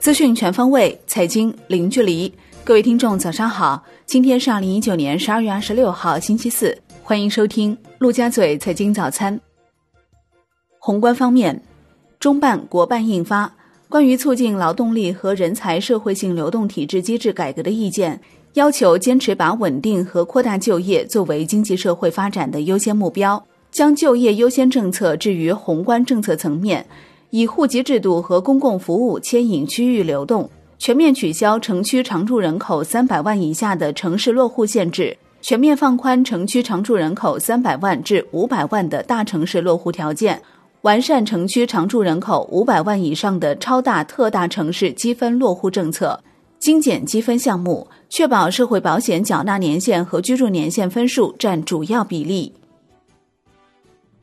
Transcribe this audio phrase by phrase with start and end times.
[0.00, 2.32] 资讯全方位，财经零距离。
[2.64, 3.84] 各位听众，早上好！
[4.06, 6.74] 今天是二零一九年十二月二十六号，星期四。
[7.02, 9.38] 欢迎收听陆家嘴财经早餐。
[10.78, 11.62] 宏观方面，
[12.18, 13.46] 中办国办印发
[13.90, 18.16] 《关于促进劳动力和人才社会性流动体制机制改革的意见》，
[18.54, 26.86] 要求坚持把稳定和扩大就业作为经济社会发展的优先目标，将就业优先政策置于宏观政策层面。
[27.30, 40.42] 以户籍制度和公共服务牵引区域流动，全面取消城区常住人口三百万以下的城市落户限制，全面放宽城区常住人口三百万至五百万的大城市落户条件，
[40.82, 46.20] 完善城区常住人口五百万以上的超大特大城市积分落户政策，
[46.58, 52.52] 精简积分项目，确保社会保险缴纳年限和居住年限分数占主要比例。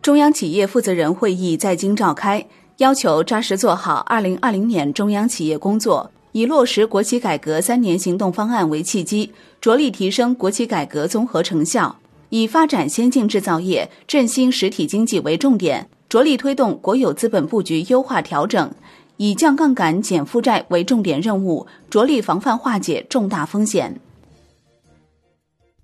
[0.00, 2.46] 中央企业负责人会议在京召开。
[2.78, 11.94] 要求扎实做好二零二零年中央企业工作，以落实国企改革三年行动方案为契机，着力提升国企改革综合成效；
[12.30, 18.70] 以发展先进制造业、振兴实体经济为重点，着力推动国有资本布局优化调整；
[19.18, 24.00] 以降杠杆、减负债为重点任务，着力防范化解重大风险。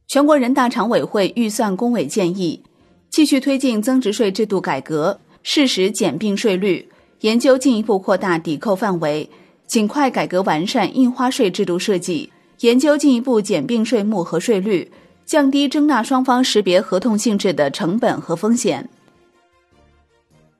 [0.08, 2.62] 全国人大常委会预算工委建议，
[3.10, 5.20] 继续推进增值税制度改革。
[5.50, 6.86] 适时减并税率，
[7.22, 9.30] 研究进一步扩大抵扣范围，
[9.66, 14.92] 尽快改革完善印花税制度设计，研究进一步减并税目和税率，
[15.24, 18.90] 降低征纳双方识别合同性质的成本和风险。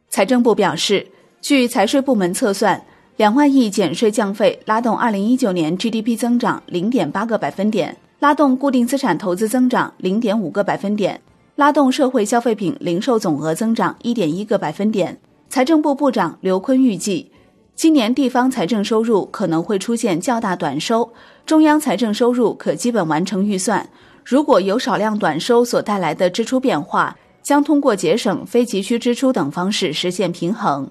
[0.09, 1.07] 财政部表示，
[1.43, 2.83] 据财税部门测算，
[3.19, 11.21] 两万亿减税降费拉动二零一九年 GDP 增长零点八个百分点，拉动固定资产投资增长零点五个百分点。
[11.59, 15.19] 拉动社会消费品零售总额增长一点一个百分点。
[15.49, 17.33] 财政部部长刘昆预计，
[17.75, 21.13] 今年地方财政收入可能会出现较大短收，
[21.45, 23.91] 中央财政收入可基本完成预算。
[24.25, 30.89] 如果有少量短收所带来的支出变化，将通过节省非急需支出等方式实现平衡。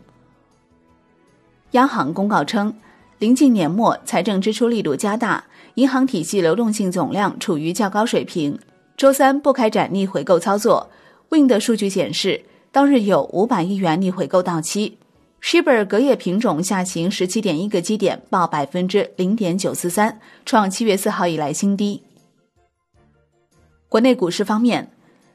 [1.71, 2.75] 央行公告称，
[3.19, 8.59] 临近年末，财政支出力度加大，银行体系流动性总量处于较高水平。
[8.97, 10.89] 周三不开展逆回购操作。
[11.29, 12.41] Win 的数据显示，
[12.71, 14.97] 当日有五百亿元逆回购到期。
[15.39, 22.01] Shibor 隔夜品种下行十七点一个基点，报百分之零点九四三，创七月四号以来新低。
[23.87, 24.89] 国内股市方面，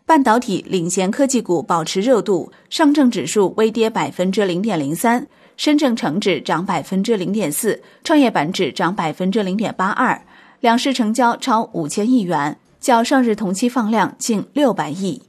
[0.04, 5.24] 半导体领先科技股保持热度，上证指数微跌百分之零点零三，
[5.56, 10.20] 深证成指涨百分之零点四，创业板指涨百分之零点八二，
[10.58, 12.58] 两市成交超五千亿元。
[12.82, 15.22] 较上日同期放量近六百亿。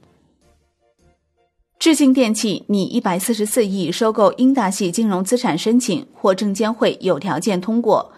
[1.78, 8.10] 智信电器拟一百四十四亿收购英大系金融资产申请获证监会有条件通过，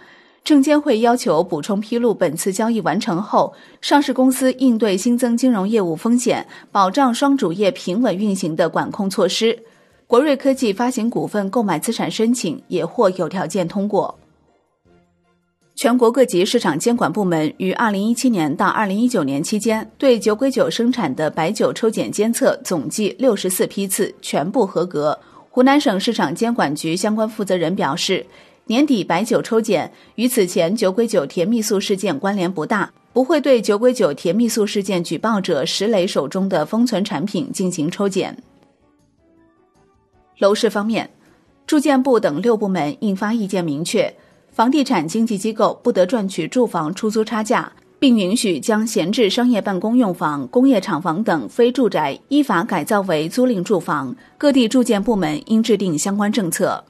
[0.43, 3.53] 证监会要求补充披露本次交易完成后，
[3.83, 9.59] 上市公司应对新增金融业务风险、保障双主业平稳运行的管控措施。
[10.07, 14.19] 国瑞科技发行股份购买资产申请也或有条件通过。
[15.77, 25.19] 全国各级市场监管部门于二零一七年到二零一九年期间，对酒鬼酒生产的白酒抽检监测总计六十四批次，全部合格。
[25.51, 28.25] 湖南省市场监管局相关负责人表示，
[28.65, 38.35] 年底白酒抽检与此前酒鬼酒甜蜜素事件关联不大，不会对酒鬼酒甜蜜素事件举报者石磊手中的封存产品进行抽检。
[40.39, 41.11] 楼市方面，
[41.67, 44.11] 住建部等六部门印发意见，明确。
[44.57, 54.17] 房地产经纪机构不得赚取住房出租差价，并允许将闲置商业办公用房、工业厂房等非住宅依法改造为租赁住房。
[54.39, 56.83] 各地住建部门应制定相关政策。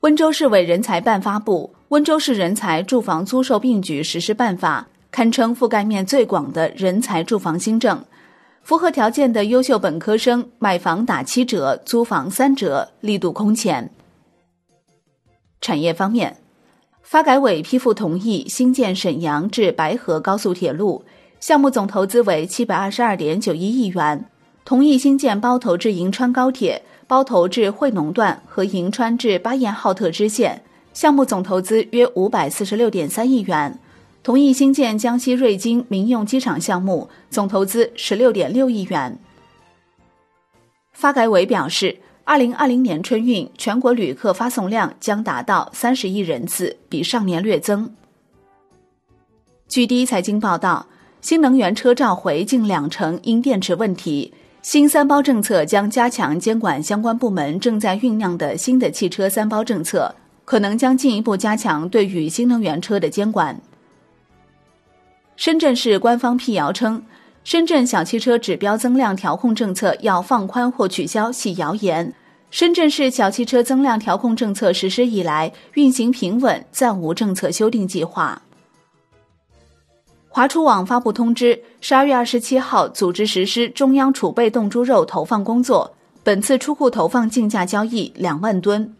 [0.00, 8.04] 温州市委人才办发布《温州市人才住房租售并举实施办法》，堪称覆盖面最广的人才住房新政。
[8.64, 13.88] 符合条件的优秀本科生买房打七折，租房三折，力度空前。
[15.66, 16.36] 产业方面，
[17.02, 21.04] 发改委批复同意新建沈阳至白河高速铁路，
[21.40, 24.20] 项目总投资为七百二十二点九一亿元；
[24.64, 33.72] 同意新建包头至银川高铁包头至惠农段和银川至巴彦浩特支线，项目总投资约五百四十六点三亿元；
[34.22, 39.18] 同意新建江西瑞金民用机场项目，总投资十六点六亿元。
[40.92, 41.98] 发改委表示。
[42.26, 47.88] 二零二零年春运全国旅客发送量将达到三十亿人次，比上年略增。
[49.68, 50.84] 据第一财经报道，
[51.20, 54.34] 新能源车召回近两成因电池问题。
[54.60, 60.12] 新三包政策将加强监管相关部门正在酝酿的新的汽车三包政策，
[60.44, 63.60] 可能将进一步加强对于新能源车的监管。
[65.36, 67.00] 深圳市官方辟谣称，
[67.46, 72.12] 深圳小汽车指标增量调控政策要放宽或取消系谣言。
[72.50, 78.42] 深圳市小汽车增量调控政策实施以来，运行平稳，暂无政策修订计划。
[80.28, 85.94] 华储网发布通知，十二月二十七号组织实施中央储备冻猪肉投放工作，
[86.24, 88.92] 本次出库投放竞价交易两万吨。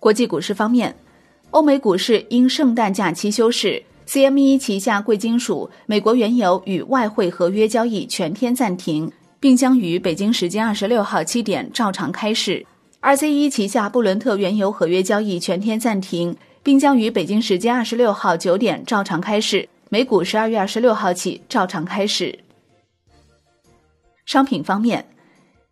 [0.00, 0.96] 国际股市方面，
[1.52, 3.84] 欧美股市因圣诞假期休市。
[4.06, 9.10] CME 旗下贵金属美国原油与外汇合约交易全天暂停，
[9.40, 12.64] 并将于北京时间二十六号七点照常开市。
[13.00, 19.68] RCE 旗下布伦特原油合约交易全天暂停，并将于北京时间二十六号九点照常开市。
[19.88, 22.38] 美股十二月二十六号起照常开市。
[24.24, 25.08] 商品方面，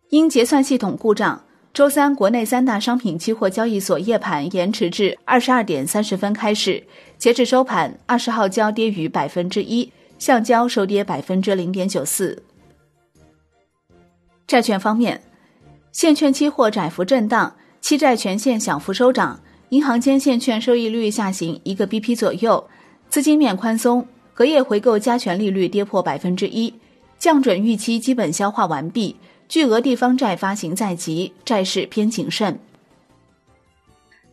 [0.09, 1.43] 因结算系统故障，
[1.75, 6.81] 周三国内三大商品期货交易所夜盘延迟至二十二点三十分开市。
[7.17, 12.41] 截至收盘，二十号交跌逾百分之一，橡胶收跌百分之零点九四。
[14.47, 15.21] 债券方面，
[15.91, 22.65] 现券期货窄幅震荡，期债全线小幅收涨，银行间现券收益率下行一个 BP 左右，
[23.09, 26.73] 资金面宽松，隔夜回购加权利率跌破百分之一，
[27.19, 29.17] 降准预期基本消化完毕，
[29.47, 32.59] 巨额地方债发行在即，债市偏谨慎。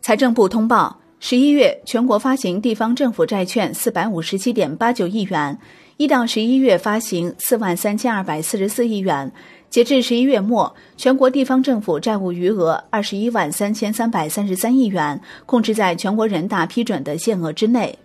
[0.01, 0.99] 财政部通报。
[1.19, 5.57] 十一月，全国发行地方政府债券四百五十七点八九亿元，
[5.95, 9.31] 一到十一月发行四万三千二百四十四亿元。
[9.69, 17.97] 截至十一月末，全国地方政府债务余额二十一万三千三百三十三亿元，控制在全国人大批准的限额之内。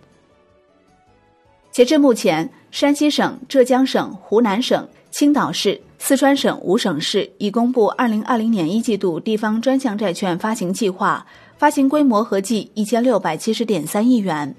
[1.71, 11.23] 截至目前，山西省、浙江省、湖南省、青岛市、四川省五省市已公布二零二零年一季度地方专项债券发行计划。
[11.59, 14.55] 发行规模合计一千六百七十点三亿元。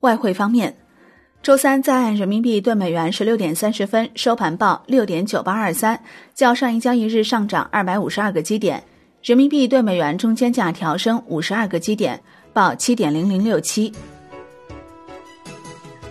[0.00, 0.74] 外汇方面，
[1.42, 6.02] 周三在岸人民币兑美元十六点三十分收盘报六点九八二三，
[6.34, 8.82] 较上一交易日上涨二百五十二个基点，
[9.22, 12.18] 人民币兑美元中间价调升五十二个基点，
[12.54, 13.92] 报七点零零六七。